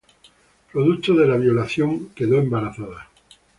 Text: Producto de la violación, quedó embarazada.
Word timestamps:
Producto 0.71 1.13
de 1.13 1.27
la 1.27 1.37
violación, 1.37 2.09
quedó 2.15 2.39
embarazada. 2.39 3.07